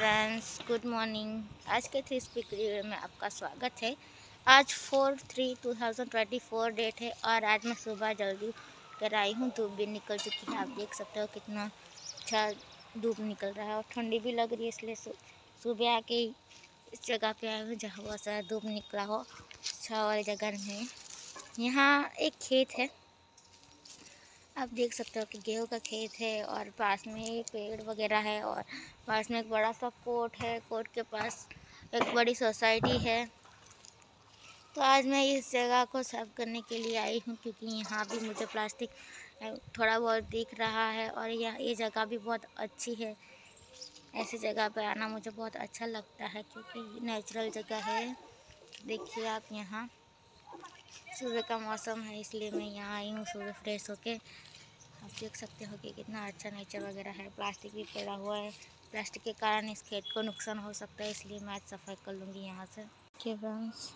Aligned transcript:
Friends, 0.00 0.46
good 0.68 0.84
morning. 0.86 1.42
आज 1.68 1.86
के 1.86 2.00
three 2.02 2.18
speak 2.20 2.46
video 2.50 2.82
में 2.84 2.96
आपका 2.96 3.28
स्वागत 3.28 3.82
है। 3.82 3.94
आज 4.46 4.72
four 4.74 5.16
three 5.30 5.44
two 5.62 5.72
thousand 5.80 6.10
twenty 6.10 6.38
four 6.38 6.70
date 6.70 7.00
है 7.02 7.10
और 7.24 7.44
आज 7.44 7.66
मैं 7.66 7.74
सुबह 7.74 8.12
जल्दी 8.20 8.50
कर 9.00 9.14
आई 9.14 9.32
हूँ। 9.32 9.50
धूप 9.56 9.70
भी 9.70 9.86
निकल 9.86 10.16
चुकी 10.18 10.52
है, 10.52 10.58
आप 10.58 10.68
देख 10.68 10.94
सकते 10.94 11.20
हो 11.20 11.26
कितना 11.34 11.64
अच्छा 11.64 12.48
धूप 12.96 13.20
निकल 13.20 13.52
रहा 13.52 13.66
है 13.66 13.76
और 13.76 13.82
ठंडी 13.90 14.18
भी 14.18 14.32
लग 14.32 14.52
रही 14.52 14.62
है, 14.62 14.68
इसलिए 14.68 14.94
सुबह 14.94 15.90
आके 15.90 16.22
इस 16.24 17.04
जगह 17.06 17.32
पे 17.40 17.48
आई 17.48 17.60
हूँ 17.60 17.74
जहाँ 17.76 18.04
बहुत 18.04 18.20
सारा 18.20 18.40
धूप 18.48 18.64
निकला 18.66 19.02
हो। 19.02 19.18
अच्छा 19.18 20.04
वाली 20.06 20.22
जगह 20.24 20.58
में 20.66 20.86
यहाँ 21.58 22.10
एक 22.20 22.38
खेत 22.42 22.78
है। 22.78 22.88
आप 24.56 24.68
देख 24.74 24.92
सकते 24.92 25.20
हो 25.20 25.26
कि 25.32 25.38
गेहूँ 25.38 25.66
का 25.66 25.78
खेत 25.78 26.18
है 26.20 26.42
और 26.44 26.70
पास 26.78 27.06
में 27.06 27.42
पेड़ 27.52 27.80
वगैरह 27.82 28.18
है 28.20 28.42
और 28.42 28.62
पास 29.06 29.30
में 29.30 29.38
एक 29.40 29.48
बड़ा 29.50 29.70
सा 29.72 29.88
कोर्ट 30.04 30.36
है। 30.36 30.58
कोर्ट 30.68 30.88
के 30.94 31.02
पास 31.12 31.46
एक 31.92 32.14
बड़ी 32.14 32.34
सोसाइटी 32.34 32.98
है। 32.98 33.24
तो 34.76 34.80
आज 34.80 35.06
मैं 35.06 35.24
इस 35.26 35.50
जगह 35.52 35.84
को 35.84 36.02
साफ़ 36.02 36.28
करने 36.36 36.60
के 36.60 36.78
लिए 36.78 36.96
आई 36.96 37.22
हूँ 37.28 37.36
क्योंकि 37.42 37.66
यहाँ 37.68 38.04
भी 38.06 38.26
मुझे 38.26 38.46
प्लास्टिक 38.46 38.90
थोड़ा 39.78 39.98
बहुत 39.98 40.24
दिख 40.24 40.54
रहा 40.54 40.88
है 40.90 41.08
और 41.10 41.30
यह, 41.30 41.56
ये 41.60 41.74
जगह 41.74 42.04
भी 42.04 42.18
बहुत 42.18 42.42
अच्छी 42.56 42.94
है। 42.94 43.14
ऐसी 44.14 44.38
जगह 44.38 44.68
पर 44.68 44.84
आना 44.84 45.08
मुझे 45.08 45.30
बहुत 45.30 45.56
अच्छा 45.56 45.86
लगता 45.86 46.26
है 46.26 46.42
क्योंकि 46.42 47.00
नेचुरल 47.02 47.50
जगह 47.50 47.90
है। 47.90 48.14
देखिए 48.86 49.26
आप 49.26 49.52
यहाँ। 49.52 49.88
सुबह 51.20 51.40
का 51.48 51.56
मौसम 51.58 52.00
है, 52.02 52.20
इसलिए 52.20 52.50
मैं 52.50 52.66
यहाँ 52.66 52.94
आई 52.96 53.10
हूँ 53.12 53.24
सुबह 53.26 53.52
फ्रेश 53.54 53.88
होके। 53.90 54.14
आप 54.14 55.10
देख 55.18 55.36
सकते 55.36 55.64
हो 55.64 55.76
कि 55.82 55.90
कितना 55.92 56.26
अच्छा 56.26 56.50
नेचर 56.50 56.80
वगैरह 56.82 57.10
है। 57.12 57.28
प्लास्टिक 57.36 57.74
भी 57.74 57.82
पड़ा 57.94 58.14
हुआ 58.14 58.36
है। 58.36 58.50
प्लास्टिक 58.92 59.22
के 59.22 59.32
कारण 59.40 59.68
इस 59.70 59.82
खेत 59.82 60.04
को 60.14 60.22
नुकसान 60.22 60.58
हो 60.58 60.72
सकता 60.72 61.04
है, 61.04 61.10
इसलिए 61.10 61.40
मैं 61.40 61.54
आज 61.54 61.60
सफ़ाई 61.70 61.96
कर 62.04 62.12
लूँगी 62.14 62.40
यहाँ 62.40 62.66
से। 62.66 62.82
ओके 62.82 63.36
फ्रेंड्स 63.36 63.92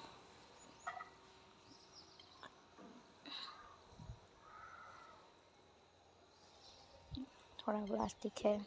थोड़ा 7.59 7.79
प्लास्टिक 7.87 8.45
है। 8.47 8.59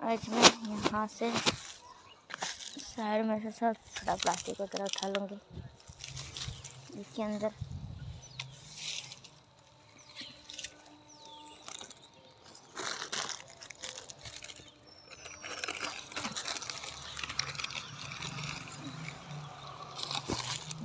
आज 0.00 0.28
मैं 0.28 0.42
यहाँ 0.70 1.06
से 1.08 1.32
साइड 2.96 3.24
में 3.26 3.38
से 3.42 3.50
सब 3.50 3.74
थोड़ा 3.96 4.14
प्लास्टिक 4.14 4.60
वगैरह 4.60 4.84
उठा 4.84 5.08
लूँगी। 5.08 5.38
इसके 7.00 7.22
अंदर। 7.22 7.50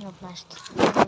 no 0.02 0.99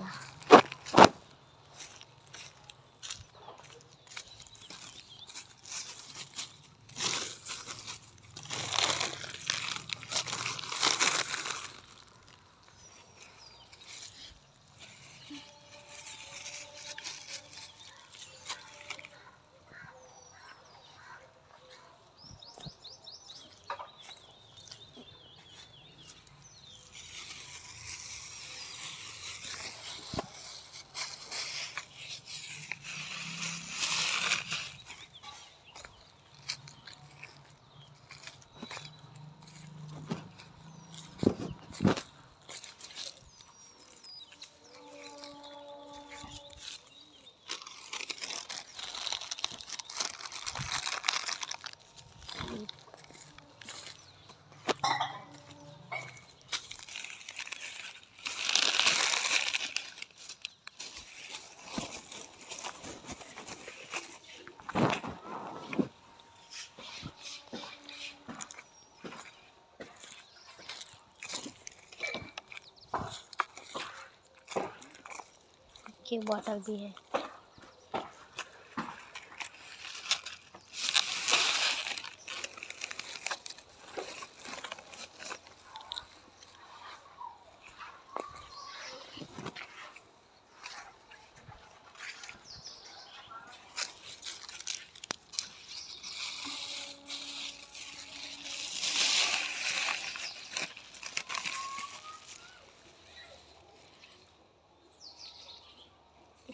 देखिए 76.13 76.21
वाटर 76.27 76.59
भी 76.61 76.77
है। 76.79 76.95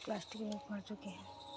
प्लास्टिक 0.08 0.42
में 0.42 0.50
भर 0.70 0.80
चुके 0.80 1.10
हैं। 1.10 1.47